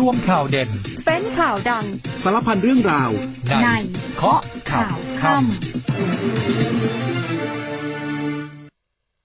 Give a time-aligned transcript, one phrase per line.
[0.00, 0.70] รวมข่าวเด่น
[1.06, 1.86] เป็นข่าวดัง
[2.22, 3.10] สารพันเรื่องราว
[3.62, 3.68] ใน
[4.16, 4.40] เคาะ
[4.72, 5.44] ข่าวค่ำ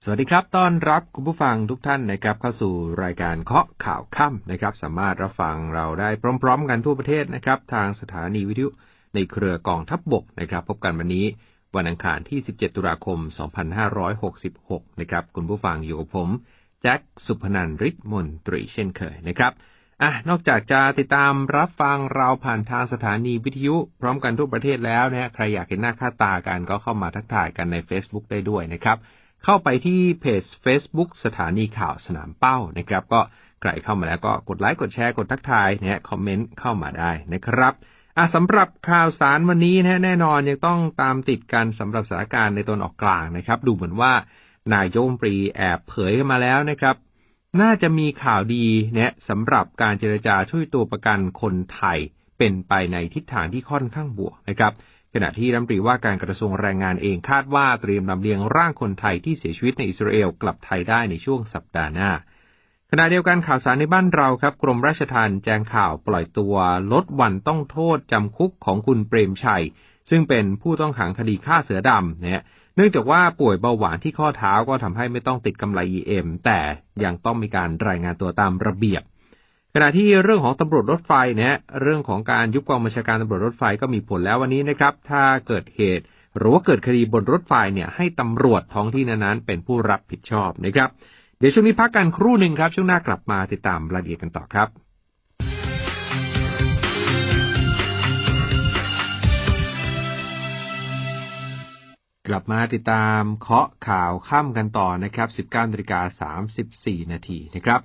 [0.04, 6.10] สวัสดีครับ ต้อนรับคุณผู้ฟังทุกท่านนะครับ เข้าสู่รายการเคาะข่าวค่ำนะครับ สามารถรับฟังเราได้
[6.42, 8.70] พร้อม ๆ กันทั่วประเทศนะครับ ทางสถานีวิทยุ
[9.14, 11.26] ในเครือกองทัพบบกนะครับ พบกันวันนี้
[11.76, 13.20] วันอังคารที่ 17 ตุลาคม
[14.10, 16.30] 2566 นะครับ คุณผู้ฟังอยู่กับผม
[16.82, 19.54] แจ็คสุพนันท์ฤทธิ์มนตรีเช่นเคยนะครับ
[20.04, 28.98] อะนอกจากจะติดตามรับฟังเราผ่านทางสถานีวิทยุพร้อมกันทั่วประเทศแล้วนะฮะใครอยากเห็นหน้าค่าตากันก็เข้ามาทักทายกันใน Facebook ได้ด้วยนะครับ
[29.44, 33.22] เข้าไปที่เพจ Facebook สถานีข่าวสนามเป้านะครับ ก็
[33.62, 37.74] ใครเข้ามาแล้วก็กดไลค์กดแชร์กดทักทายนะฮะคอมเมนต์เข้ามาได้นะครับ
[38.18, 44.14] อะสำหรับข่าวสารวันนี้นะแน่นอนยังต้องตามติดกันสำหรับสถานการณ์ในตนออกกลางนะครับ ดูเหมือนว่า
[44.74, 46.96] นายโยมปรีแอบเผยมาแล้วนะครับ
[47.62, 52.00] น่าจะมีข่าวดีเนี่ยสำหรับการเจรจาช่วยตัวประกันคนไทย
[52.38, 54.74] เป็นไปในทิศทางที่ค่อนข้างบวกนะครับ
[55.14, 62.12] ขณะที่รัฐมนตรีว่าการกระทรวงแรงงานเองคาดว่าเตรียมลำเลียงร่างคนไทยที่เสียชีวิตในอิสราเอลกลับไทยได้ในช่วงสัปดาห์หน้า
[62.92, 66.56] ขณะเดียวกันข่าวสารในบ้านเราครับ กรมราชทัณฑ์แจ้งข่าวปล่อยตัว
[66.92, 69.64] ลดวันต้องโทษจำคุกของคุณเปรมชัย
[70.10, 72.44] ซึ่งเป็นผู้ต้องขังคดีฆ่าเสือดำเนี่ย
[72.76, 76.60] เนื่องจากว่าป่วยเบาหวานที่ข้อเท้าก็ทำให้ไม่ต้องติดกำไร EM แต่
[77.04, 79.04] ยังต้องมีการรายงานตัวตามระเบียบ
[79.74, 86.04] ขณะที่เรื่องของตำรวจรถไฟเนี่ยเรื่องของการยุบกองบัญชาการตำรวจรถไฟก็มีผลแล้ววันนี้นะครับ ถ้าเกิดเหตุ
[86.38, 90.90] หรือว่าเกิดคดีบนรถไฟเนี่ยให้ตำรวจท้องที่นั้นๆเป็นผู้รับผิดชอบนะครับ
[91.40, 94.85] เดี๋ยวช่วงนี้พักกันครู่หนึ่งครับ ช่วงหน้ากลับมาติดตามรายละเอียดกันต่อครับ
[102.28, 106.32] กลับมาติดตามเคาะข่าวค่ำกันต่อนะครับ 19นาฬิกา
[106.62, 107.80] 34 นาทีนะครับ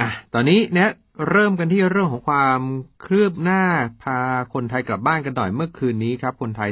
[0.00, 0.90] อะ ตอนนี้เนี่ย
[1.30, 2.60] เริ่มกันที่เรื่องของความ
[3.04, 3.62] คืบหน้า
[4.02, 4.20] พา
[4.54, 6.70] คนไทยกลับบ้านกันหน่อยเมื่อคืนนี้ครับ คนไทย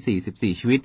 [0.00, 0.80] 244 ชีวิต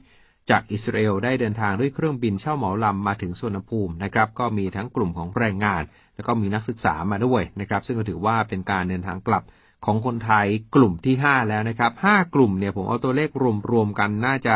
[0.49, 5.83] จากอิสราเอลได้เดินทางด้วยเครื่องบินเช่าเหมาลำมาถึงสวนภูมินะครับ ก็มีทั้งกลุ่มของแรงงาน
[6.15, 9.43] แล้วก็มีนักศึกษามาด้วยนะครับ ซึ่งก็ถือว่าเป็นการเดินทางกลับ
[9.85, 10.45] ของคนไทย
[10.75, 13.29] กลุ่มที่ 5 แล้วนะครับ 5 กลุ่มเนี่ยผมเอาตัวเลข
[13.71, 14.55] รวมๆกันน่าจะ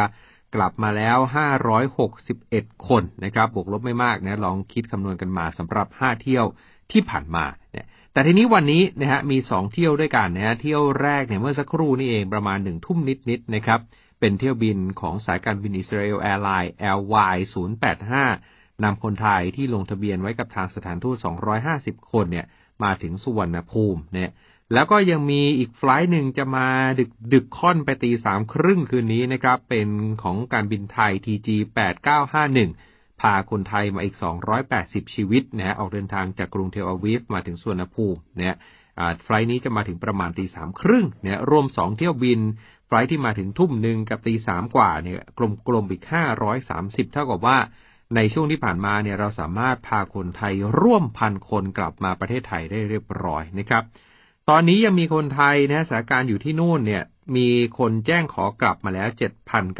[0.56, 1.17] กลับมาแล้ว
[2.01, 6.45] 561 คนนะครับ บวกลบไม่มากนะลองคิดคำนวณกันมาสำหรับ 5 เที่ยว
[6.91, 13.79] ที่ผ่านมาเนี่ยแต่ทีนี้วันนี้นะฮะมี 2 เที่ยวด้วยกันนะฮะเที่ยวแรกเนี่ยเมื่อสักครู่นี่เองประมาณหนึ่งทุ่มนิดๆนะครับ
[14.19, 17.35] เป็นเที่ยวบินของสายการบินอิสราเอลแอร์ไลน์ LY
[18.09, 21.17] 085นำคนไทยที่ลงทะเบียนไว้กับทางสถานทูต
[21.63, 22.45] 250 คนเนี่ย
[22.84, 24.31] มาถึงสุวรรณภูมิเนี่ย
[24.73, 26.67] แล้วก็ยังมีอีกไฟล์หนึ่งจะมา
[26.99, 29.87] ดึกดึกค่อนไปตีสามครึ่งคืนนี้นะครับ เป็น
[30.23, 31.47] ของการบินไทย TG
[32.39, 34.15] 8951 พาคนไทยมาอีก
[34.65, 38.55] 280 ชีวิตนะฮะออกเดินทางจากกรุงเทลอาวีฟมาถึงสุวรรณภูมิเนี่ย
[39.23, 42.39] ไฟล์นี้จะมาถึงประมาณตีสามครึ่งเนี่ยรวมสองเที่ยวบิน
[42.87, 45.19] ไฟล์ที่มาถึงทุ่มหนึ่งกับตีสามกว่าเนี่ย
[45.67, 46.03] กลมๆอีก
[46.57, 47.57] 530เท่ากับว่า
[48.15, 53.83] ในช่วงที่ผ่านมาเนี่ยเราสามารถพาคนไทยร่วมพันคนกลับมาประเทศไทยได้เรียบร้อยนะครับ
[54.50, 57.03] ตอนนี้ยังมีคนไทยนะสถานการณ์อยู่ที่นู่นเนี่ย
[57.35, 57.47] มี
[57.79, 59.09] คนแจ้งขอกลับมาแล้ว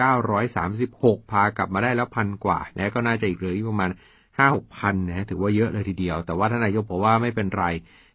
[0.10, 3.92] 7,936 พากลับมาได้แล้วพันกว่านะก็น่าจะอีกเหลืออยู่ประมาณ
[4.34, 7.66] 5-6พันนะถือว่าเยอะเลยทีเดียว แต่ว่าท่านนายกบอกว่าไม่เป็นไร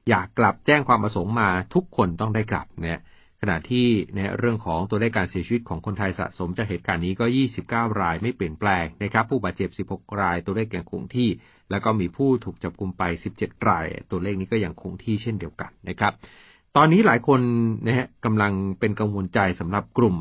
[0.08, 3.00] อยากกลับแจ้งความประสงค์มาทุกคนต้องได้กลับเนี่ย
[3.40, 7.24] ขณะที่เนี่ยเรื่องของตัวเลขการเสียชีวิตของคนไทยสะสมจากเหตุการณ์นี้ก็
[7.62, 11.28] 29 รายไม่เปลี่ยนแปลงนะครับ ผู้บาดเจ็บ 16 ราย ตัวเลขยังคงที่
[11.70, 13.02] แล้วก็มีผู้ถูกจับกลุมไป
[13.36, 16.12] 17 ราย ตัวเลขนี้ก็ยังคงที่เช่นเดียวกันนะครับ
[16.76, 17.40] ตอนนี้หลายคน
[17.86, 20.16] นะฮะกำลังเป็นกังวลใจสำหรับกลุ่ม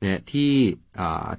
[0.00, 0.52] เนี่ยที่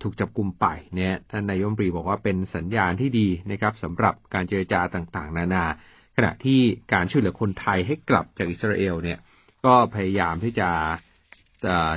[0.03, 5.66] ถูกจับกลุ่มไปเนี่ยท่านนายมรีบอกว่าเป็นสัญญาณที่ดีนะครับสำหรับการเจรจาต่างๆ นานา
[6.16, 6.59] ขณะที่
[6.94, 9.19] การช่วยเหลือคนไทยให้กลับจากอิสราเอลเนี่ย
[9.66, 10.69] ก็พยายามที่จะ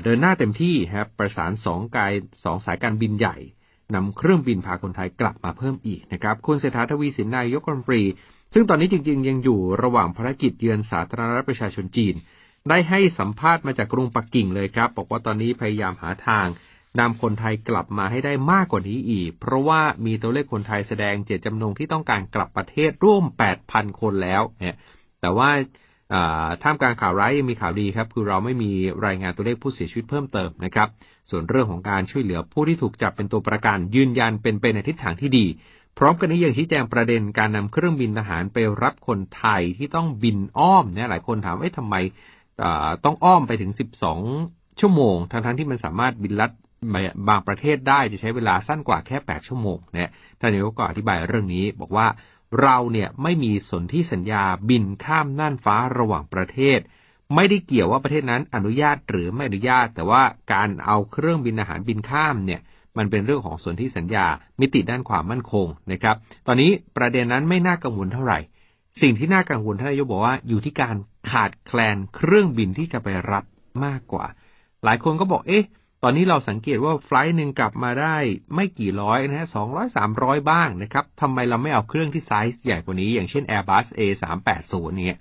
[0.04, 2.12] เดินหน้าเต็มที่ครับประสานสองกาย
[2.44, 3.36] สองสายการบินใหญ่
[3.94, 8.02] นำเครื่องบินพาคนไทยกลับมาเพิ่มอีกนะครับคุณเศรษฐาทวีสินนายกรัฐมนตรี
[8.54, 12.14] ซึ่งตอนนี้จริงๆ ยังอยู่ระหว่างภารกิจเยือนสาธารณรัฐประชาชนจีน
[12.68, 16.46] ได้ให้สัมภาษณ์มาจากกรุงปักกิ่งเลยครับ บอกว่าตอนนี้พยายามหาทาง
[17.00, 23.24] นำคนไทยกลับมาให้ได้มากกว่านี้อีก เพราะว่ามีตัวเลขคนไทยแสดงเจตจำนงที่ต้องการกลับประเทศร่วม
[23.62, 24.76] 8,000 คนแล้วเนี่ย
[25.20, 25.50] แต่ว่า
[26.62, 28.72] ท่ามกลางข่าวร้ายยังมีข่าวดีครับ คือเราไม่มี
[29.06, 30.88] รายงานตัวเลขผู้เสียชีวิตเพิ่มเติมนะครับ
[31.30, 35.46] ส่วนเรื่องของการช่วยเหลือผู้ที่ถูกจับเป็นตัวประกันยืนยันเป็นไปในทิศทางที่ดี
[35.98, 41.94] พร้อมกันนี้ยังชี้แจงประเด็นการนำเครื่องบินทหารไปรับคนไทยที่ต้องบินอ้อมเนี่ยหลายคนถามว่าทำไม
[43.04, 43.70] ต้องอ้อมไปถึง
[44.24, 46.50] 12 ชั่วโมง ทั้งๆที่มันสามารถบินลัด
[47.28, 50.10] บางประเทศได้จะใช้เวลาสั้นกว่าแค่ 8 ชั่วโมงเนี่ย
[50.40, 52.06] ท่านนายกก็อธิบายเรื่องนี้ บอกว่า
[52.60, 56.78] เราเนี่ยไม่มีสนธิสัญญาบินข้ามน่านฟ้าระหว่างประเทศ
[57.34, 60.22] ไม่ได้เกี่ยวว่าประเทศนั้นอนุญาตหรือไม่อนุญาต แต่ว่า
[60.52, 62.60] การเอาเครื่องบินอาหารบินข้ามเนี่ย
[62.96, 64.26] มันเป็นเรื่องของส่วนที่สัญญา
[64.60, 66.16] มิติด้านความมั่นคงนะครับ
[66.46, 68.38] ตอนนี้ประเด็นนั้นไม่น่ากังวลเท่าไหร่
[69.02, 70.96] สิ่งที่น่ากังวลท่านนายกบอกว่าอยู่ที่การ
[71.30, 73.44] ขาดแคลนเครื่องบินที่จะไปรับ
[73.84, 74.26] มากกว่า
[74.84, 75.64] หลายคนก็บอกเอ๊ะ
[76.06, 78.16] ตอนนี้เราสังเกตว่าไฟล์หนึ่งกลับมาได้
[78.54, 85.16] ไม่กี่ร้อยนะฮะสองร้อยสามร้อยบ้างนะครับทำไมเราไม่เอาเครื่องที่ไซส์ใหญ่กว่านี้ อย่างเช่น Airbus A 3 8 0 เนี่ย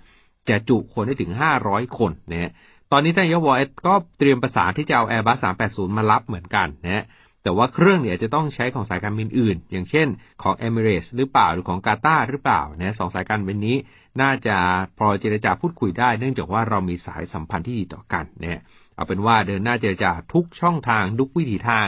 [0.48, 2.50] จะจุคนได้ถึงห้าร้อยคนนะ
[2.92, 3.54] ตอนนี้ท่านยกวอ
[3.86, 5.38] ก็เตรียมประสานที่จะเอา Airbus
[5.68, 7.04] 380 มารับเหมือนกันนะฮะ
[7.42, 10.08] แต่ว่าเครื่องเนี่ยจะต้องใช้ของสายการบินอื่น อย่างเช่น
[10.42, 13.76] ของ Emirates หรือเปล่าหรือของกาตาร์หรือเปล่านะสองสายการบินนี้
[14.20, 14.56] น่าจะ
[14.98, 18.62] พอเจรจาพูดคุยได้ เนื่องจากว่าเรามีสายสัมพันธ์ที่ดีต่อกันนะ
[18.96, 21.86] เอาเป็นว่าเดินหน้าเจรจาทุกช่องทางทุกวิถีทาง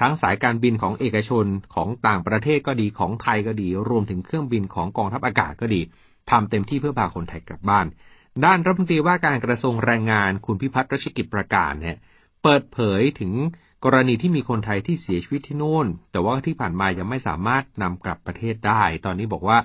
[0.00, 5.80] ทั้งสายการบินของเอกชนของต่างประเทศก็ดีของไทยก็ดี รวมถึงเครื่องบินของกองทัพอากาศก็ดี
[6.30, 7.86] ทำเต็มที่เพื่อพาคนไทยกลับบ้าน
[8.44, 11.96] ด้านรัฐมนตรีว่าการกระทรวงแรงงานคุณพิพัฒน์รัชกิจประการเนี่ย
[12.42, 13.32] เปิดเผยถึง
[13.84, 19.58] กรณีที่มีคนไทยที่เสียชีวิตที่โน่น แต่ว่าที่ผ่านมายังไม่สามารถนำกลับประเทศได้ ตอนนี้บอกว่า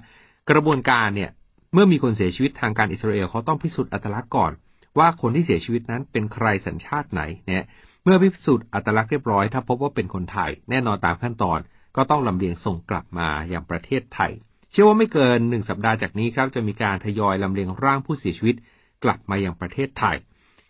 [0.49, 1.31] กระบวนการเนี่ย
[1.73, 4.51] เมื่อมีคนเสียชีวิตทางการอิสราเอลเขาต้องพิสูจน์อัตลักษณ์ก่อน
[4.99, 7.65] ว่าคนที่เสียชีวิตนั้นเป็นใครสัญชาติไหนเนี่ย
[8.03, 11.59] เมื่อพิสูจน์อัตลักษณ์เรียบร้อยถ้าพบว่าเป็นคนไทย แน่นอนตามขั้นตอน
[11.95, 14.31] ก็ต้องลำเลียงส่งกลับมาอย่างประเทศไทย
[14.71, 18.55] เชื่อว่าไม่เกินหนึ่งสัปดาห์จากนี้ครับจะมีการทยอยลำเลียงร่างผู้เสียชีวิต
[19.03, 20.17] กลับมาอย่างประเทศไทย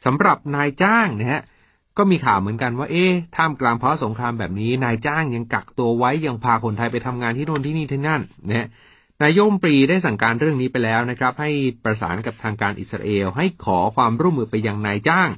[0.05, 1.41] สำหรับนายจ้างนะฮะ
[1.97, 8.67] ก็มีข่าวเหมือนกันว่าเอ๊ะท่ามกลางภาวะสงครามแบบนี้ นายจ้างยังกักตัวไว้ยังพาคนไทยไปทำงานที่โน่นที่นี่ที่นั่นนะ
[9.21, 11.51] นายมปรีได้สั่งการเรื่องนี้ไปแล้วนะครับ ให้
[11.83, 15.29] ประสานกับทางการอิสราเอลให้ขอความร่วมมือไปยังนายจ้าง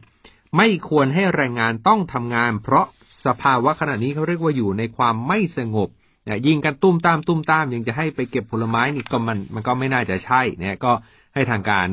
[0.57, 2.86] ไม่ควรให้แรงงานต้องทำงาน เพราะ
[3.25, 5.89] สภาวะขณะนี้เขาเรียกว่าอยู่ในความไม่สงบ
[6.27, 10.92] นี่ยยิงกันตุ้มตามตุ้มตามยังจะให้ไปเก็บผลไม้นี่ก็มันมันก็ไม่น่าจะใช่เนี่ยก็
[11.33, 11.88] ให้ทางการ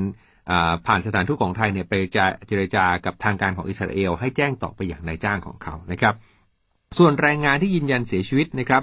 [0.86, 1.94] ผ่านสถานทูตของไทยเนี่ยไป
[2.46, 6.14] เจรจากับทางการของอิสราเอลให้แจ้งต่อไปอย่างนายจ้างของเขานะครับ
[6.98, 8.82] ส่วนแรงงานที่ยืนยันเสียชีวิตนะครับ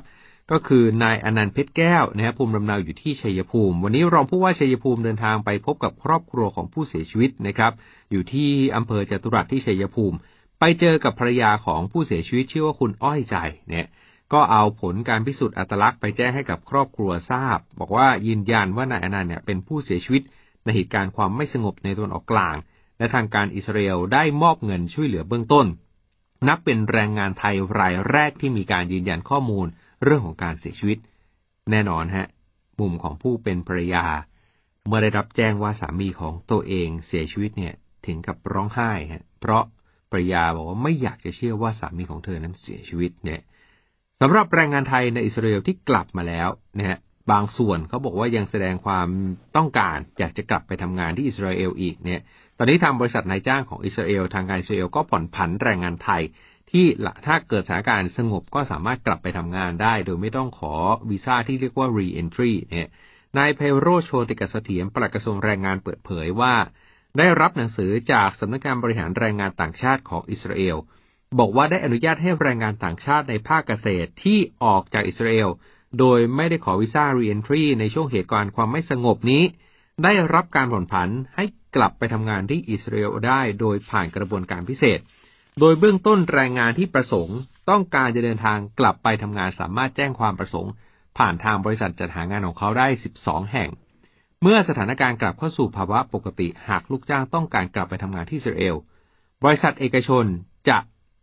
[0.51, 7.71] ก็คือนายอนันต์เพชรแก้วนะครับภูมิลำเนาอยู่ที่ชัยภูมิ วันนี้รองผู้ว่าชัยภูมิเดินทางไปพบกับครอบครัวของผู้เสียชีวิตนะครับ
[8.11, 10.17] อยู่ที่อำเภอจตุรัสที่ชัยภูมิ
[10.59, 13.35] ไปเจอกับภรรยาของผู้เสียชีวิตชื่อว่าคุณอ้อยใจ
[13.69, 13.87] เนี่ย
[14.33, 20.23] ก็เอาผลการพิสูจน์อัตลักษณ์ไปแจ้งให้กับครอบครัวทราบ บอกว่ายืนยันว่านายอนันต์เนี่ยเป็นผู้เสียชีวิต
[20.63, 22.55] ในเหตุการณ์ความไม่สงบในตะวันออกกลาง
[22.97, 25.65] และทางการอิสราเอลได้มอบเงินช่วยเหลือเบื้องต้น
[26.47, 29.67] นับเป็นแรงงานไทยรายแรกที่มีการยืนยันข้อมูล
[30.03, 30.97] เรื่องของการเสียชีวิต
[31.71, 32.27] แน่นอนฮะ
[32.79, 34.05] มุมของผู้เป็นภรรยา
[34.87, 37.73] เมื่อได้รับแจ้งว่าสามีของตัวเองเสียชีวิตเนี่ย
[38.05, 39.63] ถึงกับร้องไห้ฮะ เพราะ
[40.11, 43.41] ภรรยาบอกว่าไม่อยากจะเชื่อว่าสามีของเธอนั้นเสียชีวิตเนี่ย
[44.21, 46.49] สำหรับแรงงานไทยในอิสราเอลที่กลับมาแล้ว
[46.79, 46.97] นะฮะ
[47.31, 49.07] บางส่วนเขาบอกว่ายังแสดงความ
[49.55, 52.21] ต้องการอยากจะกลับไปทำงานที่อิสราเอลอีกเนี่ย
[52.57, 56.21] ตอนนี้ทางบริษัทนายจ้างของอิสราเอลทางการอิสราเอลก็ผ่อนผันแรงงานไทย
[56.71, 56.85] ที่
[57.25, 60.73] ถ้าเกิดสถานการณ์สงบก็สามารถกลับไปทำงานได้ โดยไม่ต้องขอ
[61.09, 62.89] วีซ่าที่เรียกว่า re-entry เนี่ย
[63.37, 66.55] นายเพโรโชติกสเถียรปลัดกระทรวงแรงงานเปิดเผยว่า
[67.17, 70.77] ได้รับหนังสือจากสำนักงานบริหารแรงงานต่างชาติของอิสราเอล
[71.39, 75.49] บอกว่าได้อนุญาตให้แรงงานต่างชาติในภาคเกษตรที่ออกจากอิสราเอล
[75.99, 79.43] โดยไม่ได้ขอวีซ่า re-entry ในช่วงเหตุการณ์ความไม่สงบนี้
[80.03, 81.45] ได้รับการผ่อนผันให้
[81.75, 84.99] กลับไปทำงานที่อิสราเอลได้โดยผ่านกระบวนการพิเศษ
[85.59, 87.39] โดยเบื้องต้นแรงงานที่ประสงค์
[87.69, 90.71] ต้องการจะเดินทางกลับไปทำงานสามารถแจ้งความประสงค์
[91.17, 92.87] ผ่านทางบริษัทจัดหางานของเขาได้
[93.19, 93.69] 12 แห่ง
[94.41, 98.75] เมื่อสถานการณ์กลับเข้าสู่ภาวะปกติหากลูกจ้างต้องการกลับไปทำงานที่อิสราเอล
[99.43, 100.25] บริษัทเอกชน
[100.69, 100.77] จะ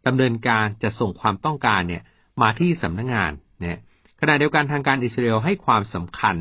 [0.07, 2.03] ดำเนินการจะส่งความต้องการเนี่ย
[2.43, 3.79] มาที่สำนักงงานเนี่ย
[4.21, 6.37] ขณะเดียวกันทางการอิสราเอลให้ความสำคัญ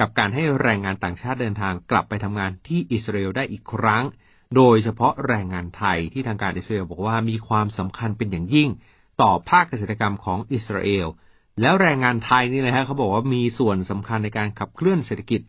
[0.00, 4.04] กับการให้แรงงานต่างชาติเดินทางกลับไปทำงานที่อิสราเอลได้อีกครั้ง
[4.56, 8.68] โดยเฉพาะแรงงานไทยที่ทางการอิสราเอลบอกว่ามีความสำคัญเป็นอย่างยิ่ง
[9.20, 11.06] ต่อภาคเกษตรกรรมของอิสราเอล
[11.60, 15.40] แล้วแรงงานไทยนี่นะฮะเขาบอกว่ามีส่วนสำคัญในการขับเคลื่อนเศรษฐกิจ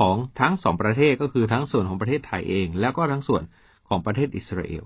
[0.00, 3.42] ของทั้งสองประเทศก็คือทั้งส่วนของประเทศไทยเอง แล้วก็ทั้งส่วน
[3.88, 4.84] ของประเทศอิสราเอล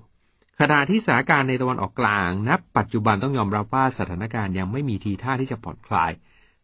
[0.60, 6.12] ขณะที่สถานการณ์ในตะวันออกกลางนับปัจจุบันต้องยอมรับว่าสถานการณ์ยังไม่มีทีท่าที่จะผ่อนคลาย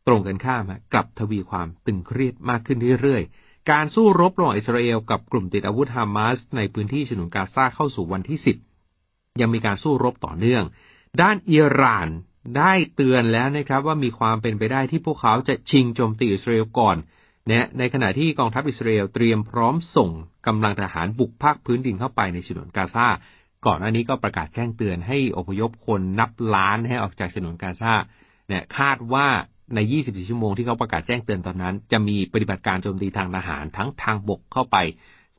[0.07, 8.57] ตรงกันข้ามกลับทวีความตึงเครียดมากขึ้นเรื่อยๆ การสู้รบระหว่างอิสราเอลกับกลุ่มติดอาวุธฮามาสในพื้นที่ฉนวนกาซาเข้าสู่วันที่สิบ
[9.41, 10.65] ยังมีการสู้รบต่อเนื่อง
[11.21, 12.09] ด้านอิหร่าน
[12.59, 16.97] ได้เตือนแล้วนะครับว่ามีความเป็นไปได้ที่พวกเขาจะชิงโจมตีอิสราเอลก่อน
[17.51, 20.11] นะในขณะที่กองทัพอิสราเอลเตรียมพร้อมส่ง
[20.47, 23.07] กำลังทหารบุกภาคพื้นดินเข้าไปในฉนวนกาซา
[23.67, 27.95] ก่อนอันนี้ก็ประกาศแจ้งเตือนให้อพยพคนนับล้านให้ออกจากฉนวนกาซา
[28.49, 29.29] เนี่ยคาดว่า
[29.75, 34.77] ใน 24 ชั่วโมงที่เขาประกาศแจ้งเตือนตอนนั้น จะมีปฏิบัติการโจมตีทางทหารทั้งทางบกเข้าไป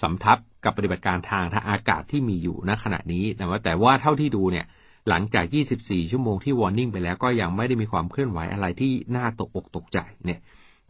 [0.02, 4.66] สำทับกับปฏิบัติการทางทางอากาศที่มีอยู่ณขณะนี้แต่ว่าแต่ว่าเท่าที่ดูเนี่ย
[5.10, 5.46] หลังจาก
[5.80, 10.40] 24 ชั่วโมงที่วอร์นิ่งไปแล้วก็ยังไม่ได้มีความเคลื่อนไหวอะไรที่น่าตกอกตกใจเนี่ย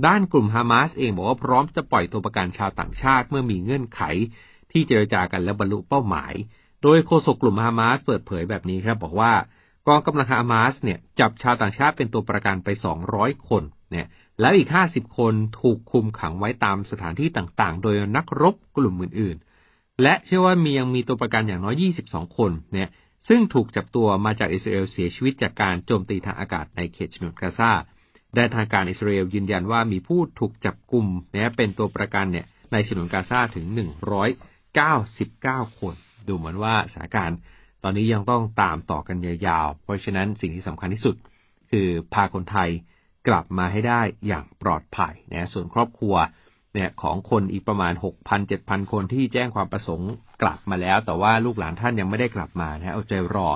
[0.06, 4.02] ด้านกลุ่มฮามาสเองบอกว่าพร้อมจะปล่อยตัวประกันชาวต่างชาติเมื่อมีเงื่อนไข
[4.72, 6.34] ที่เจรจากันและบรรลุเป้าหมาย
[6.84, 9.32] โดยโฆษกกลุ่มฮามาสเปิดเผยแบบนี้ครับบอกว่า
[9.88, 12.70] กองกำลังฮามาสเนี่ยจับชาวต่างชาติเป็นตัวประกันไป
[13.10, 14.08] 200 คนเนี่ย
[14.42, 22.90] แล้วอีก 50 คนถูกคุมขังไว้ตามสถานที่ต่างๆ โดยนักรบกลุ่มอื่นๆ และเชื่อว่ามียังมีตัวประกันอย่างน้อย 22 คนเนี่ย
[23.28, 27.72] ซึ่งถูกจับตัวมาจากอิสราเอลเสียชีวิตจากการโจมตีทางอากาศในเขตฉนวนกาซา
[28.36, 33.66] ได้ทางการอิสราเอลยืนยันว่ามีผู้ถูกจับกลุ่มเนี่ยเป็นตัวประกันเนี่ยในฉนวนกาซาถึง
[34.94, 35.96] 199 คน
[36.28, 37.38] ดูเหมือนว่าสถานการณ์
[37.88, 41.16] อนนี้ยังต้องตามต่อกันยาวๆ เพราะฉะนั้นสิ่งที่สำคัญที่สุด
[41.72, 42.70] คือพาคนไทย
[43.28, 46.16] กลับมาให้ได้อย่างปลอดภัยนะส่วนครอบครัว
[46.74, 53.50] เนี่ยของคนอีกประมาณ 6,000 7,000 คนที่แจ้งความประสงค์กลับมาแล้ว แต่ว่าลูกหลานท่านยังไม่ได้กลับมานะเอาใจรอ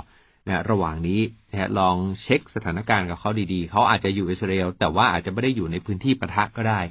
[0.48, 1.20] นะระหว่างนี้
[1.52, 6.82] นะลองเช็คสถานการณ์กับเขาดีๆ เขาอาจจะอยู่อิสราเอลแต่ว่าอาจจะไม่ได้อยู่ในพื้นที่ปะทะก็ได้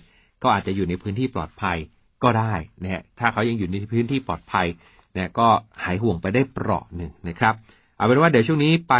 [0.42, 1.78] ก็อาจจะอยู่ในพื้นที่ปลอดภัย
[2.24, 4.66] ก็ได้นะถ้าเขายังอยู่ในพื้นที่ปลอดภัย
[5.14, 5.48] เนี่ยก็
[5.84, 7.54] หายห่วงไปได้เปราะหนึ่งนะครับ
[7.96, 8.94] เอาเป็นว่าเดี๋ยวช่วงนี้ไป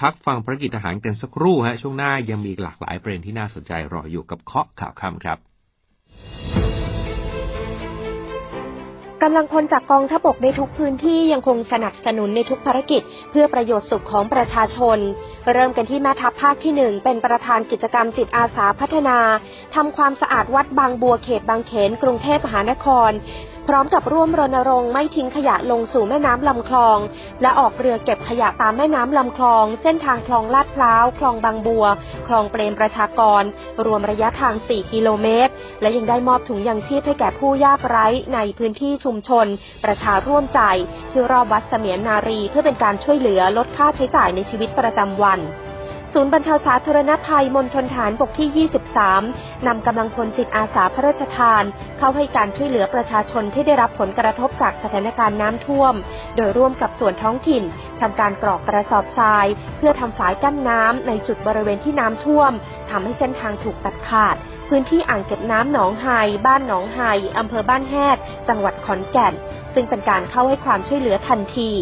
[0.00, 5.38] พักฟังภารกิจทหารกันสักครู่ฮะช่วงหน้ายังมีหลากหลายประเด็นที่น่าสนใจรออยู่กับเคาะข่าวค่ำครับ
[9.24, 14.98] กำลังพลจากกองทัพบกในทุกพื้นที่ยังคงสนับสนุนในทุกภารกิจ เพื่อประโยชน์สุขของประชาชน
[15.52, 19.18] เริ่มกันที่แม่ทัพภาคที่หนึ่งเป็นประธานกิจกรรมจิตอาสาพัฒนา
[19.74, 23.10] ทำความสะอาดวัดบางบัวเขตบางเขนกรุงเทพมหานคร
[23.68, 26.98] พร้อมกับร่วมรณรงค์ไม่ทิ้งขยะลงสู่แม่น้ำลำคลอง
[27.42, 31.86] และออกเรือเก็บขยะตามแม่น้ำลำคลอง เส้นทางคลองลาดพร้าว คลองบางบัว
[32.26, 33.42] คลองเปรมประชากร
[33.86, 39.46] รวมระยะทาง 4 กิโลเมตร และยังได้มอบถุงยังชีพให้แก่ผู้ยากไร้ในพื้นที่ชุมชน
[39.84, 40.60] ประชาร่วมใจ
[41.10, 45.40] ที่รอบวัดเสมียนนารีเพื่อเป็นการช่วยเหลือลดค่าใช้จ่ายในชีวิตประจำวัน
[46.14, 48.68] ศูนย์บรรเทาสาธารณภัยมณฑลฐานบกที่
[49.18, 51.62] 23 นำกำลังพลจิตอาสาพระราชทาน
[51.98, 55.94] เข้าให้การช่วยเหลือประชาชนที่ได้รับผลกระทบจากสถานการณ์น้ำท่วม
[56.36, 57.62] โดยร่วมกับส่วนท้องถิ่น
[58.00, 59.46] ทำการกรอกกระสอบทราย
[59.78, 62.52] เพื่อทำฝายกั้นน้ำในจุดบริเวณที่น้ำท่วม
[62.90, 64.36] ทำให้เส้นทางถูกตัดขาด
[64.68, 66.06] พื้นที่อ่างเก็บน้ำหนองไฮ
[66.46, 67.00] บ้านหนองไฮ
[67.38, 69.34] อำเภอบ้านแฮดจังหวัดขอนแก่น
[69.74, 71.72] ซึ่งเป็นการเข้าให้ความช่วยเหลือทันที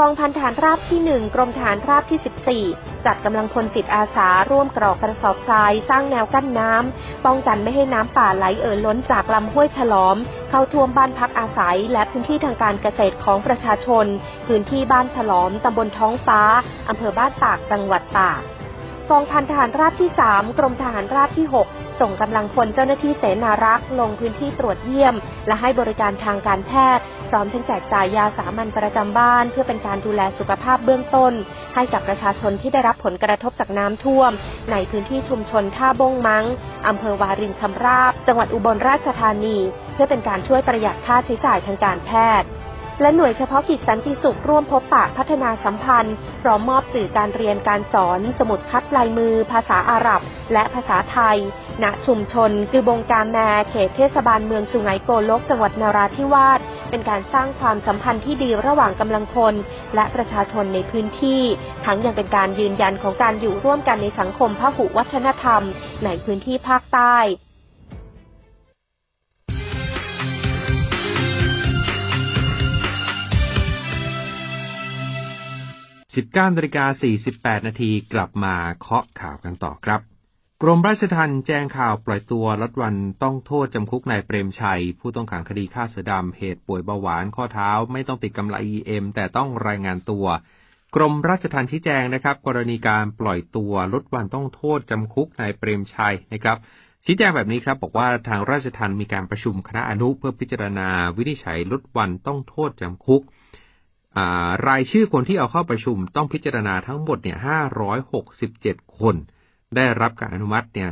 [0.00, 10.16] กองพันฐานราบที่ 1 กรมฐานราบที่ 14 จัดกำลังพลจิตอาสาร่วมกรอกกระสอบทราย สร้างแนวกั้นน้ำ ป้องกันไม่ให้น้ำป่าไหลเอ่อล้นจากลำห้วยฉลอม
[10.50, 14.06] เข้าท่วมบ้านพักอาศัย และพื้นที่ทางการเกษตรของประชาชน
[14.46, 16.40] พื้นที่บ้านฉลอมตำบลท้องฟ้า
[16.88, 18.40] อำเภอบ้านตากจังหวัดตาก
[19.10, 25.14] กองพันทหารราบที่ 3 กรมทหารราบที่ 6 ส่งกำลังพลเจ้าหน้าที่เสนารักษ์ ลงพื้นที่ตรวจเยี่ยม
[25.46, 31.32] และให้บริการทางการแพทย์ พร้อมทั้งแจกจ่ายยาสามัญประจำบ้าน เพื่อเป็นการดูแลสุขภาพเบื้องต้น
[31.74, 34.30] ให้กับประชาชนที่ได้รับผลกระทบจากน้ำท่วม
[34.72, 36.44] ในพื้นที่ชุมชนท่าบงมัง
[36.88, 39.56] อำเภอวารินชำราบ จังหวัดอุบลราชธานี
[39.94, 42.48] เพื่อเป็นการช่วยประหยัดค่าใช้จ่ายทางการแพทย์
[43.00, 50.20] และหน่วยเฉพาะกิจสันติสุขร่วมพบปะพัฒนาสัมพันธ์ พร้อมมอบสื่อการเรียนการสอน สมุดคัดลายมือ ภาษาอาหรับ
[50.52, 51.38] และภาษาไทย
[51.82, 53.38] ณ ชุมชน คือบงการแม
[53.70, 59.54] เขตเทศบาลเมืองสุไหงโกลก จังหวัดนาราธิวาส เป็นการสร้างความสัมพันธ์ที่ดีระหว่างกำลังพล
[59.94, 61.42] และประชาชนในพื้นที่
[61.84, 65.62] ทั้งยังเป็นการยืนยันของการอยู่ร่วมกันในสังคมพหุวัฒนธรรม
[66.04, 67.18] ในพื้นที่ภาคใต้
[76.12, 76.84] 19นาฬิกา
[77.26, 80.00] 48นาทีกลับมาเคาะข่าวกันต่อครับ
[80.62, 90.26] กรมราชทัณฑ์แจ้งข่าวปล่อยตัวลดวันต้องโทษจำคุกนายเปรมชัย ผู้ต้องขังคดีฆ่าเสือดำเหตุป่วยเบาหวานข้อเท้า ไม่ต้องติดกำไร EM แต่ต้องรายงานตัว
[90.94, 96.56] กรมราชทัณฑ์ชี้แจงนะครับ กรณีการปล่อยตัวลดวันต้องโทษจำคุกนายเปรมชัยนะครับ
[97.04, 103.22] ชี้แจงแบบนี้ครับบอกว่าทางราชทัณฑ์มีการประชุมคณะอนุเพื่อพิจารณาวินิจฉัยลดวันต้องโทษจำคุก
[104.68, 107.38] รายชื่อคนที่เอาเข้าประชุมต้องพิจารณาทั้งหมดเนี่ย
[108.18, 109.16] 567 คน
[109.76, 110.90] ได้รับการอนุมัติเนี่ย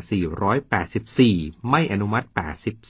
[1.04, 2.26] 484 ไม่อนุมัติ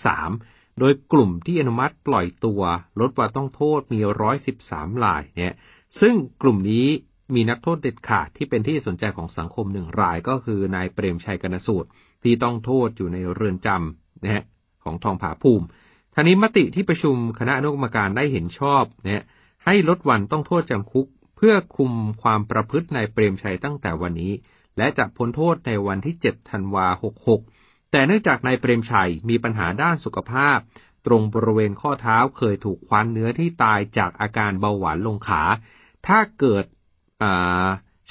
[0.09, 2.63] 83 โดยกลุ่มที่อนุมัติปล่อยตัว
[3.01, 3.99] ลดว่าต้องโทษมี
[4.53, 5.55] 113รายเนี่ย
[6.01, 6.87] ซึ่งกลุ่มนี้
[7.35, 11.89] มีนักโทษเด็ดขาดที่เป็นที่สนใจของสังคมหนึ่งรายก็คือนายเปรมชัยกนสูตร
[12.23, 14.45] ที่ต้องโทษอยู่ในเรือนจำนะฮะ
[14.85, 15.67] ของทองผาภูมิ
[16.15, 19.23] ท่านี้มติที่ประชุมคณะอนุกรรมการได้เห็นชอบเนี่ย
[19.65, 24.33] ให้ลดวันต้องโทษจำคุก เพื่อคุมความประพฤติในเปรมชัยตั้งแต่วันนี้
[24.79, 26.87] และจะพ้นโทษในวันที่ 7 ธันวา
[27.39, 30.59] 66 แต่เนื่องจากนายเปรมชัยมีปัญหาด้านสุขภาพ
[31.07, 35.43] ตรงบริเวณข้อเท้าเคยถูกคว้านเนื้อที่ตายจากอาการเบาหวานลงขา
[36.07, 36.65] ถ้าเกิด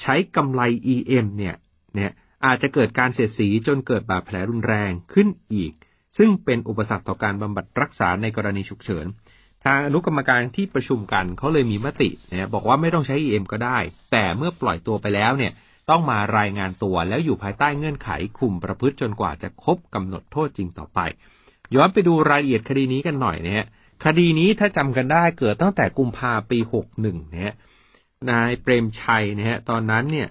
[0.00, 0.62] ใช้กำไล
[0.94, 1.56] EM เนี่ย
[1.94, 2.12] เนี่ย
[2.44, 5.72] อาจจะเกิดการเสียดสีจนเกิดบาดแผลรุนแรงขึ้นอีก
[6.18, 9.06] ซึ่งเป็นอุปสรรคต่อการบำบัดรักษาในกรณีฉุกเฉิน
[9.64, 13.78] ทางอนุกรรมการที่ประชุมกันเขาเลยมีมติเนี่ยบอกว่าไม่ต้องใช้ EM ก็ได้
[14.12, 15.52] แต่เมื่อปล่อยตัวไปแล้วเนี่ย
[15.90, 21.00] ต้องมารายงานตัวแล้วอยู่ภายใต้เงื่อนไขคุมประพฤติจนกว่าจะครบกำหนดโทษจริงต่อไป
[21.74, 23.66] ย้อนไปดูรายละเอียดคดีนี้กันหน่อยนะฮะ
[24.04, 27.54] คดีนี้ถ้าจำกันได้เกิดตั้งแต่กุมภาปีหกหนึ่งเนี่ย
[28.30, 30.28] นายเปรมชัยนะฮะตอนนั้นเนี่ย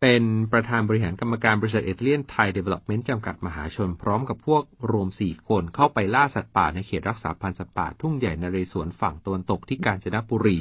[0.00, 10.56] เป็นประธานบริหารกรรมการบริษัทอิตาเลียนไทยดีเวล๊อปเมนต์จำกัดมหาชน พร้อมกับพวกรวมสี่คนเข้าไปล่าสัตว์ป่าในเขตรักษาพันธุ์สัตว์ป่าทุ่งใหญ่นเรศวรฝั่งตะวันตกที่กาญจนบุรี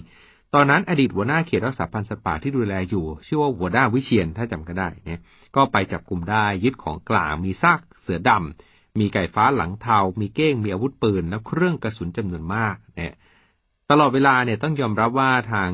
[0.54, 5.22] ตอนนั้นอดีตหัวหน้าเขตรักษาพันธุ์สัตว์ป่าที่ดูแลอยู่ ชื่อว่าหัวหน้าวิเชียนถ้าจำกันได้เนี่ย
[5.56, 13.14] ก็ไปจับกลุ่มได้ยึดของกลางมีซากเสือดำมีไก่ฟ้าหลังเทา มีเก้ง มีอาวุธปืน และเครื่องกระสุนจำนวนมากเนี่ย
[13.92, 15.72] ตลอดเวลาเนี่ยต้องยอมรับว่าทาง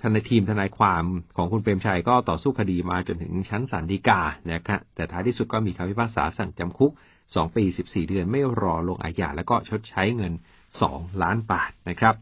[0.00, 1.04] ทนายทีมทนายความ
[1.36, 4.20] ของคุณเปรมชัยก็ต่อสู้คดีมาจนถึงชั้นศาลฎีกา
[4.52, 6.92] นะครับแต่ท้ายที่สุดก็มีคำพิพากษาสั่งจำคุก
[7.24, 10.32] 2 ปี 14 เดือนไม่รอลงอาญาแล้วก็ชดใช้เงิน
[10.76, 12.14] 2 ล้านบาทนะครับ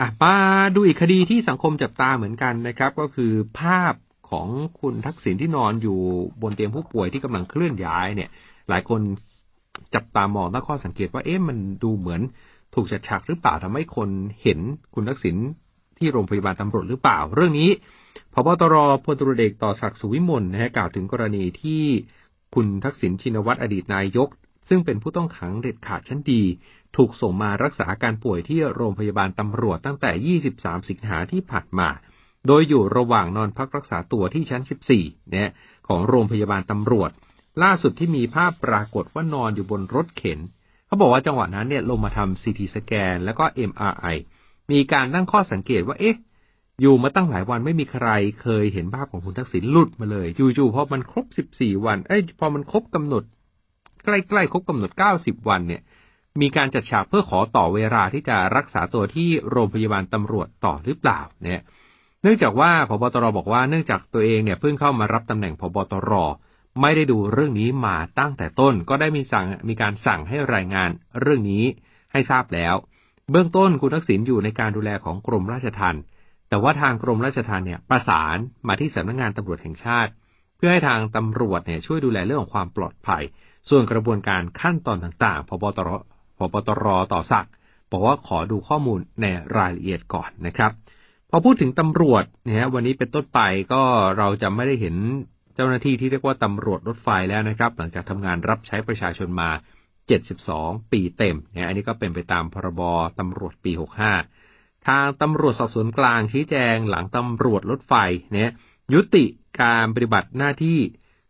[0.00, 0.34] อะมา
[0.74, 3.94] ดูอีกคดีที่สังคมจับตาเหมือนกันนะครับ ก็คือภาพ
[4.30, 4.48] ของ
[4.80, 5.98] คุณทักษิณที่นอนอยู่
[6.42, 8.30] บนเตียงผู้ป่วยที่กำลังเคลื่อนย้ายเนี่ย
[8.68, 9.00] หลายคน
[9.94, 12.22] จับตามองตั้งข้อสังเกตว่าเอ๊ะมันดูเหมือน
[12.74, 14.10] ถูกจัดฉากหรือเปล่าทำให้คน
[14.42, 14.60] เห็น
[14.94, 15.36] คุณทักษิณ
[15.98, 17.70] ที่โรงพยาบาลตำรวจหรือเปล่า เรื่องนี้
[18.32, 21.82] พบตรพลตรเอกต่อศักดิ์สุวิมลนะฮะกล่าวถึงกรณีที่
[22.54, 24.28] คุณทักษิณชินวัตรอดีตนายก
[24.68, 26.42] ซึ่งเป็นผู้ต้องขังเด็ดขาดชั้นดี
[26.96, 31.88] ถูกส่งมารักษาอาการป่วยที่โรงพยาบาลตำรวจตั้งแต่ 23 สิงหาที่ผ่านมา
[32.46, 34.62] โดยอยู่ระหว่างนอนพักรักษาตัวที่ชั้น
[34.94, 35.50] 14เนี่ย
[35.88, 37.10] ของโรงพยาบาลตำรวจ
[37.62, 40.38] ล่าสุดที่มีภาพปรากฏว่านอนอยู่บนรถเข็น
[40.88, 44.16] เขาบอกว่าจังหวะนั้นเนี่ยลงมาทำซีทีสแกนแล้วก็ MRI
[44.70, 46.16] มีการตั้งข้อสังเกตว่าเอ๊ะ
[46.80, 48.08] อยู่มาตั้งหลายวันไม่มีใคร
[48.42, 53.22] เคยเห็นภาพของคุณทักษิณหลุดมาเลยจู่ๆพอมันครบ14วันเอ้ยพอมันครบกำหนด
[54.04, 55.82] ใกล้ๆครบกำหนด90วันเนี่ย
[56.40, 61.62] มีการจัดฉากเพื่อขอต่อเวลาที่จะรักษาตัวที่โรงพยาบาลตำรวจต่อหรือเปล่าเนี่ย
[62.22, 66.12] เนื่องจากว่าพบตรบอกว่าเนื่องจากตัวเองเนี่ยเพิ่งเข้ามารับตำแหน่งพบตร
[66.80, 71.64] ไม่ได้ดูเรื่องนี้มาตั้งแต่ต้น ก็ได้มีสั่งมีการสั่งให้รายงานเรื่องนี้
[72.12, 72.74] ให้ทราบแล้ว
[73.30, 76.02] เบื้องต้นคุณทักษิณอยู่ในการดูแลของกรมราชทัณฑ์
[76.48, 78.36] แต่ว่าทางกรมราชทัณฑ์เนี่ยประสาน
[78.68, 80.12] มาที่สำนักงงานตำรวจแห่งชาติ
[80.56, 83.22] เพื่อให้ทางตำรวจเนี่ยช่วยดูแลเรื่องของความปลอดภัย
[83.68, 85.90] ส่วนกระบวนการขั้นตอนต่างๆพบตร
[86.38, 87.46] พบตรต่อสัก
[87.90, 89.26] บอกว่าขอดูข้อมูลใน
[89.56, 90.70] รายละเอียดก่อนนะครับ
[91.30, 93.40] พอพูดถึงตำรวจเนี่ยวันนี้เป็นต้นไป
[93.72, 93.82] ก็
[94.18, 94.96] เราจะไม่ได้เห็น
[95.58, 99.50] เจ้าหน้าที่ที่เรียกว่าตำรวจรถไฟแล้วนะครับ หลังจากทำงานรับใช้ประชาชนมา
[100.20, 102.82] 72 ปีเต็มเนี่ยอันนี้ก็เป็นไปตามพรบ
[103.18, 103.72] ตำรวจปี
[104.28, 107.94] 65 ทางตำรวจสอบสวนกลางชี้แจงหลังตำรวจรถไฟ
[108.32, 108.50] เนี่ย
[108.94, 109.24] ยุติ
[109.62, 110.78] การปฏิบัติหน้าที่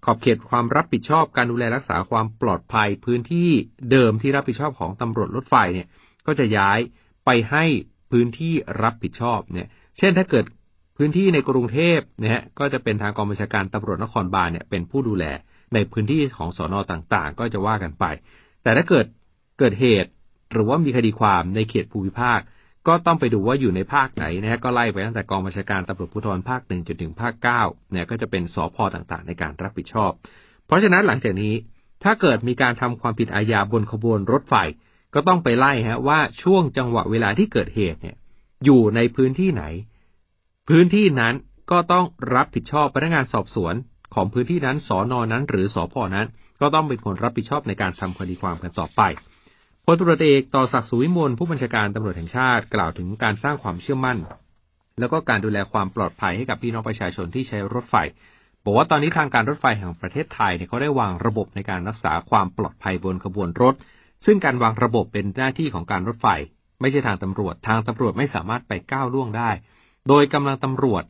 [0.04, 3.50] ขอบเขตความรับผิดชอบการดูแลรักษาความปลอดภัยพื้นที่
[3.90, 5.88] เดิมที่รับผิดชอบของตำรวจรถไฟเนี่ย
[6.26, 6.78] ก็จะย้าย
[7.24, 7.64] ไปให้
[8.10, 10.44] พื้นที่รับผิดชอบเนี่ย เช่นถ้าเกิด
[11.00, 15.24] พื้นที่ในกรุงเทพนะฮะก็จะเป็นทางกองบัญชาการตำรวจนครบาลเนี่ยเป็นผู้ดูแล
[15.74, 18.04] ในพื้นที่ของสอนอต่างๆ ก็จะว่ากันไป
[18.62, 19.06] แต่ถ้าเกิด
[19.58, 20.10] เกิดเหตุ
[20.52, 22.40] หรือว่ามีคดีความในเขตภูมิภาค
[22.88, 30.10] ก็ต้องไปดูว่าอยู่ในภาคไหนนะฮะก็ไล่ไปตั้งแต่กองบัญชาการตำรวจภูธรภาคหนึ่งจนถึงภาคเก้าเนี่ยก็จะเป็นสอพอต่างๆ ในการรับผิดชอบ
[30.66, 31.54] เพราะฉะนั้นหลังจากนี้
[32.04, 34.54] ถ้าเกิดมีการทำความผิดอาญาบนขบวนรถไฟ
[35.14, 38.16] ก็ต้องไปไล่ฮะว่าช่วงจังหวะเวลาที่เกิดเหตุเนี่ย
[38.64, 39.64] อยู่ในพื้นที่ไหน
[40.72, 41.34] พื้นที่นั้น
[41.70, 42.04] ก็ต้อง
[42.34, 43.74] รับผิดชอบพนักงานสอบสวน
[44.14, 46.26] ของพื้นที่นั้นสอนอนั้น หรือสอพอนั้น
[46.60, 49.00] ก็ต้องเป็นคนรับผิดชอบในการทำคดีความกันต่อไป
[49.84, 54.18] พลตรวจเอกต่อศักดิ์สุวิมลผู้บัญชาการตำรวจแห่งชาติกล่าวถึงการสร้างความเชื่อมั่น
[54.98, 57.96] แล้วก็การดูแลความปลอดภัยให้กับพี่น้องประชาชนที่ใช้รถไฟ
[58.64, 63.74] บอกว่าตอนนี้ทางการรถไฟแห่งประเทศไทยเนี่ยเขาได้วางระบบในการรักษาความปลอดภัยบนขบวนรถ
[64.26, 66.28] ซึ่งการวางระบบเป็นหน้าที่ของการรถไฟ
[66.80, 69.50] ไม่ใช่ทางตำรวจ ทางตำรวจไม่สามารถไปก้าวล่วงได้
[70.08, 71.04] โดยกำลังตำรวจ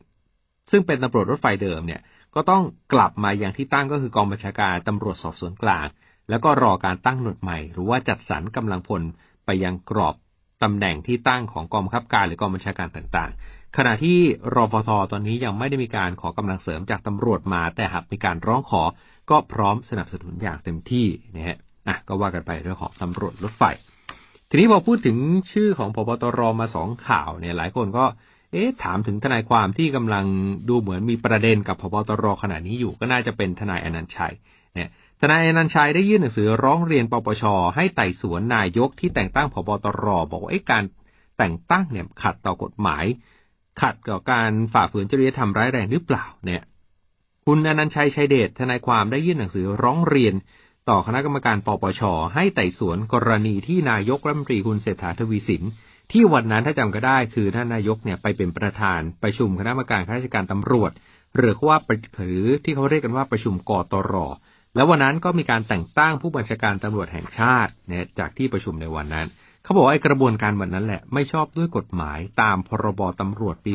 [0.71, 2.01] ซึ่งเป็นตำรวจรถไฟเดิมเนี่ย
[2.35, 5.87] ก็ต้องกลับมาอย่างที่ตั้งก็คือกองบัญชาการตำรวจสอบสวนกลาง
[6.31, 9.03] แล้วก็รอการตั้งหน่วยใหม่ หรือว่าจัดสรรกำลังพล
[9.47, 10.15] ไปยังกรอบ
[10.63, 14.19] ตำแหน่งที่ตั้งของกองบังคับการหรือกองบัญชาการต่างๆ ขณะที่
[14.55, 18.83] รอพทตอนนี้ยังไม่ได้มีการขอกำลังเสริมจากตำรวจมา แต่หากมีการร้องขอ
[19.31, 21.07] ก็พร้อมสนับสนุนอย่างเต็มที่
[21.37, 21.59] นะฮะ
[21.89, 23.63] อะก็ว่ากันไปเรื่องของตำรวจรถไฟ
[24.51, 25.17] ทีนี้พอพูดถึง
[25.53, 28.05] ชื่อของพบตรมาสองข่าวเนี่ยหลายคนก็
[28.53, 30.27] เอ๊ะถามถึงทนายความที่กำลัง
[30.69, 34.35] ดูเหมือนมีประเด็นกับพบตรขณะนี้อยู่ก็น่าจะเป็นทนายอนันต์ชัย
[34.75, 34.89] เนี่ย
[35.21, 37.45] ทนายอนันต์ชัยได้ยื่นหนังสือร้องเรียนปปช
[37.77, 40.85] ให้ไต่สวนนายกที่แต่งตั้งผบตรบอกว่าการ
[41.39, 43.05] แต่งตั้งเนี่ยขัดต่อกฎหมาย
[43.81, 46.63] ขัดกับการฝ่าฝืนจริยธรรมร้ายแรงหรือเปล่าเนี่ย
[47.47, 50.35] คุณอนันต์ชัยชัยเดชทนายความได้ยื่นหนังสือร้องเรียน
[50.89, 52.03] ต่อคณะกรรมการปปช
[52.35, 55.63] ให้ไต่สวนกรณีที่นายกรัฐมนตรีคุณเศรษฐาทวีสิน
[56.13, 60.91] ที่วันนั้นถ้าจำก็ได้คือท่านนายกเนี่ยไปเป็นประธานประชุมคณะกรรมการข้าราชการตำรวจ
[61.37, 61.77] หรือว่า
[62.17, 64.15] หรือที่เขาเรียกกันว่าประชุมกตร
[64.77, 69.27] แล้ววันนั้นก็มีการแต่งตั้งผู้บัญชาการตำรวจแห่งชาติเนี่ยจากที่ประชุมในวันนั้น
[69.65, 73.73] เขาบอกว่าไอ้กระบวนการวันนั้นแหละไม่ชอบด้วยกฎหมายตามพรบตำรวจปี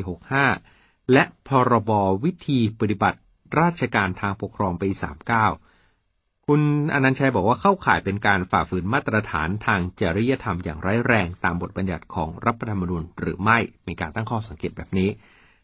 [0.56, 1.92] 65 และพรบ
[2.24, 3.20] วิธีปฏิบัติ
[3.60, 4.90] ราชการทางปกครองปี
[5.34, 5.73] 39
[6.48, 6.62] คุณ
[6.94, 15.10] อนันชัยบอกว่าเข้าข่ายเป็นการฝ่าฝืนมาตรฐานทางจริยธรรมอย่างร้ายแรงตามบทบัญญัติของรัฐธรรมนูญหรือไม่มีการตั้งข้อสังเกตแบบนี้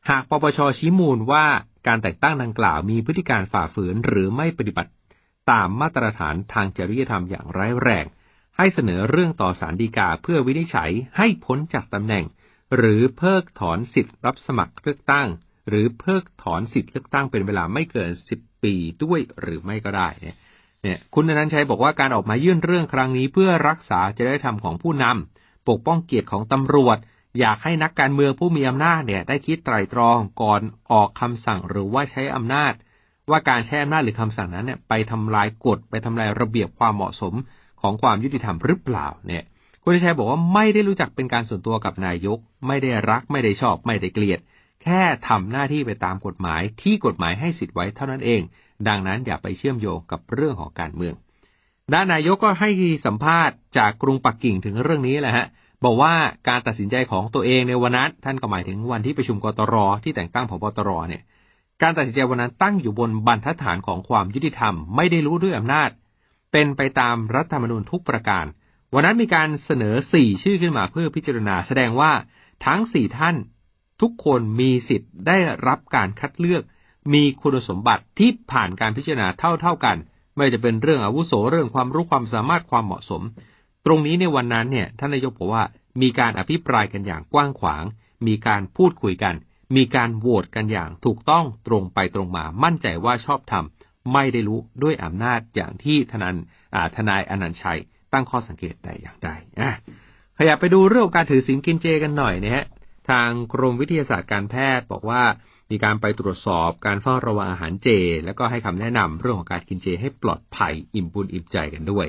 [0.09, 1.45] หากปปชชี้มูลว่า
[1.87, 4.91] การแต่งตั้งดังกล่าวมีพฤติการฝ่าฝืนหรือไม่ปฏิบัติ
[5.51, 8.05] ตามมาตรฐานทางจริยธรรมอย่างร้ายแรง
[8.57, 12.25] ให้เสนอเรื่องต่อสารดีกาเพื่อวินิจฉัยให้พ้นจากตำแหน่ง
[12.75, 15.27] หรือเพิกถอนสิทธิ์รับสมัครเลือกตั้ง
[15.69, 20.37] หรือเพิกถอนสิทธิ์เลือกตั้งเป็นเวลาไม่เกินสิบปีด้วยหรือไม่ก็ได้เนี่ย
[20.83, 26.97] เนี่ย คุณนันชัยบอกว่าการออกมายื่นเรื่องครั้งนี้เพื่อรักษาจริยธรรมของผู้นำปกป้องเกียรติของตำรวจ
[27.39, 30.61] อยากให้นักการเมืองผู้มีอำนาจเนี่ย ได้คิดไตร่ตรองก่อน
[30.91, 32.73] ออกคำสั่งหรือว่าใช้อำนาจ
[33.29, 37.33] ว่าการใช้อำนาจหรือคำสั่งนั้นเนี่ยไปทำลายกฎไปทำลายระเบียบความเหมาะสม
[37.81, 39.43] ของความยุติธรรมหรือเปล่าเนี่ย
[39.83, 42.37] คุณชัยบอกว่าไม่ได้รู้จักเป็นการส่วนตัวกับนายก
[42.67, 44.39] ไม่ได้รักไม่ได้ชอบไม่ได้เกลียด
[44.83, 48.41] แค่ทำหน้าที่ไปตามกฎหมายที่กฎหมายให้สิทธิ์ไว้เท่านั้นเอง
[48.87, 51.13] ดังนั้นอย่าไปเชื่อมโยงกับเรื่องของการเมือง
[51.93, 52.69] ด้านนายกก็ให้
[53.05, 55.47] สัมภาษณ์จากกรุงปักกิ่งถึงเรื่องนี้แหละฮะ
[55.83, 56.13] บอกว่า
[56.47, 61.23] การตัดสินใจของตัวเองในวันนั้นท่านก็หมายถึงวันที่ประชุมกตรที่แต่งตั้งผบตรเนี่ย
[61.81, 65.89] การตัดสินใจวันนั้นตั้งอยู่บนบรรทัดฐานของความยุติธรรมไม่ได้รู้ด้วยอำนาจ
[66.51, 68.45] เป็นไปตามรัฐธรรมนูญทุกประการ
[68.93, 72.11] วันนั้นมีการเสนอสี่ชื่อขึ้นมาเพื่อพิจารณา แสดงว่า
[72.65, 73.35] ทั้งสี่ท่าน
[74.01, 75.37] ทุกคนมีสิทธิ์ได้
[75.67, 76.63] รับการคัดเลือก
[77.13, 79.97] มีคุณสมบัติที่ผ่านการพิจารณาเท่าเท่ากัน
[80.35, 83.21] ไม่จะเป็นเรื่องอาวุโสเรื่องความรู้ความสามารถความเหมาะสม
[83.85, 85.63] ตรงนี้ในวันนั้นเนี่ยท่านนายกบอกว่า
[86.01, 87.83] มีการอภิปรายกันอย่างกว้างขวาง
[88.27, 89.35] มีการพูดคุยกัน
[89.75, 96.33] มีการโหวตกันอย่างถูกต้องตรงไปตรงมามั่นใจว่าชอบทำไม่ได้รู้ด้วยอำนาจอย่างที่ทนาย
[96.95, 97.79] ทนายอนันชัย
[98.13, 99.29] ตั้งข้อสังเกตแต่อย่างใด
[100.37, 102.65] ขยับไปดูเรื่องการถือศีลกินเจกันหน่อยนะฮะ
[103.09, 105.23] ทางกรมวิทยาศาสตร์การแพทย์บอกว่า
[105.71, 107.87] มีการไปตรวจสอบการเฝ้าระวังอาหารเจ
[108.25, 112.07] แล้วก็ให้คำแนะนำเรื่องของการกินเจให้ปลอดภัยอิ่มบุญอิ่มใจกันด้วย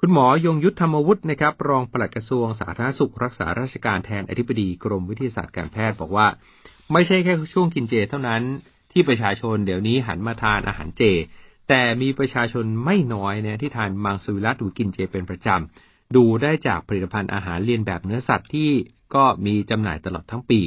[0.00, 6.26] คุณหมอยงยุทธธรรมวุฒินะครับ รองปลัดกระทรวงสาธารณสุขรักษาราชการแทนอธิบดีกรมวิทยาศาสตร์การแพทย์บอกว่า
[6.92, 8.42] ไม่ใช่แค่ช่วงกินเจเท่านั้น
[8.92, 11.02] ที่ประชาชนเดี๋ยวนี้หันมาทานอาหารเจ
[11.68, 18.70] แต่มีประชาชนไม่น้อยเนี่ยที่ทานมังสวิรัตหรือกินเจเป็นประจำดูได้จากผลิตภัณฑ์อาหารเลียนแบบเนื้อสัตว์ที่
[19.14, 20.60] ก็มีจำหน่ายตลอดทั้งปี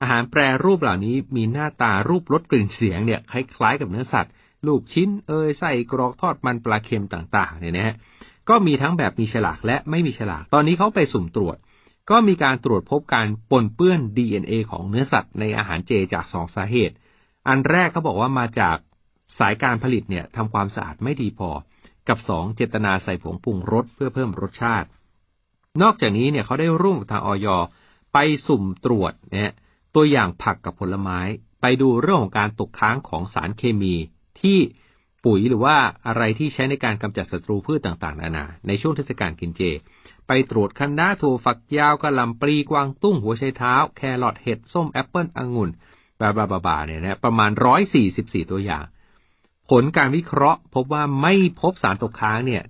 [0.00, 4.32] อาหารแปรรูปเหล่านี้มีหน้าตารูปรสกลิ่นเสียงเนี่ยคล้ายๆกับเนื้อสัตว์
[4.66, 7.94] ลูกชิ้นเอยไส้กรอกทอดมันปลาเค็มต่างๆเนี่ยนะฮะ
[8.48, 11.56] ก็มีทั้งแบบมีฉลากและไม่มีฉลาก ตอนนี้เขาไปสุ่มตรวจ
[12.10, 16.94] ก็มีการตรวจพบการปนเปื้อน DNA ของเนื้อสัตว์ในอาหารเจจากสองสาเหตุ
[17.48, 18.76] อันแรกเขาบอกว่ามาจาก
[19.38, 21.50] สายการผลิตเนี่ยทำความสะอาดไม่ดีพอ
[22.08, 24.88] กับสองเจตนาใส่ผงปรุงรสเพื่อเพิ่มรสชาติ
[25.82, 27.46] นอกจากนี้เนี่ยเขาได้ร่วมกับทางออย
[28.12, 29.52] ไปสุ่มตรวจเนี่ย
[29.96, 31.20] ตัวอย่างผักกับผลไม้
[31.60, 33.94] ไปดูเรื่องของการตกค้างของสารเคมี
[34.40, 34.58] ที่
[35.24, 39.62] ปุ๋ยหรือว่าอะไรที่ใช้ในการกำจัดศัตรูพืชต่างๆ นานา ในช่วงเทศกาลกินเจ
[40.26, 45.70] ไปตรวจคะน้าถั่วฝักยาวกะหล่ำปลีกวางตุ้งหัวไชเท้า แครอทเห็ดส้มแอปเปิลองุ่น
[46.20, 48.84] บาบาบาบาเนี่ยนะประมาณร้อยสี่สิบสี่ตัวอย่าง
[49.70, 52.62] ผลการวิเคราะห์ พบว่าไม่พบสารตกค้างเนี่ย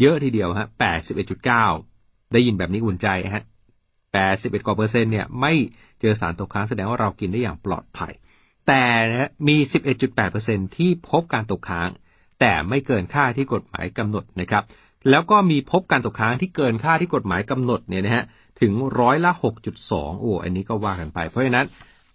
[0.00, 1.64] เยอะทีเดียวฮะแปดสิบเอ็ดจุดเก้า
[2.32, 3.44] ได้ยินแบบนี้อุ่นใจฮะ
[4.12, 5.52] แปดสิบเอ็ดกว่าเปอร์เซ็นต์เนี่ยไม่
[6.00, 8.12] เจอสารตกค้างแสดงว่าเรากินได้อย่างปลอดภัย
[8.68, 11.88] แต่นะมีสิบเอ็ดจุดแปดเปอร์เซ็นต์ที่พบการตกค้าง
[12.40, 14.64] แต่ไม่เกินค่าที่กฎหมายกำหนดนะครับ
[15.10, 18.24] แล้วก็มีพบการตกค้างที่เกินค่าที่กฎหมายกำหนดเนี่ยนะฮะ
[18.60, 21.66] ถึงร้อยละหกจุดสองโอ้อันนี้ก็ว่ากันไป เพราะฉะนั้น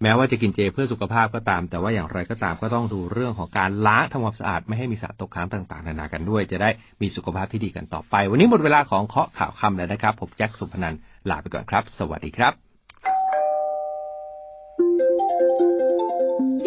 [0.02, 6.70] แม้ว่าจะกินเจเพื่อสุขภาพก็ตาม แต่ว่าอย่างไรก็ตามก็ต้องดูเรื่องของการล้างทำความสะอาดไม่ให้มีสารตกค้างต่างๆ นานากันด้วย จะได้
[7.02, 10.96] มีสุขภาพที่ดีกันต่อไป วันนี้หมดเวลาของเคาะข่าวคำแล้วนะครับ ผมแจ็คสุพนัน
[11.30, 12.54] ลาไปก่อนครับ สวัสดีครับ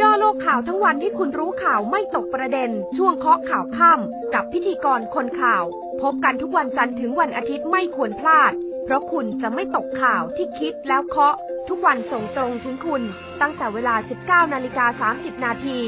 [0.01, 5.65] ย่อโลกข่าวทั้งวันให้คุณรู้ข่าวไม่ตกประเด็น ช่วงเคาะข่าวค่ำกับพิธีกรคนข่าว
[6.03, 8.53] พบกันทุกวันจันทร์ถึงวันอาทิตย์ไม่ควรพลาด
[8.85, 11.35] เพราะคุณจะไม่ตกข่าวที่คิดแล้วเคาะ
[11.69, 13.03] ทุกวันส่งตรงถึงคุณ
[13.41, 13.95] ตั้งแต่เวลา
[14.47, 15.79] 19นาฬิกา30นาที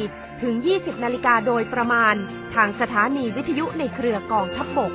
[0.42, 2.14] ถึง 20นาฬิกาโดยประมาณ
[2.54, 4.92] ทางสถานีวิทยุในเครือกองทัพบบก